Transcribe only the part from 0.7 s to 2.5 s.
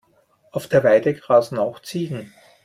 Weide grasen auch Ziegen.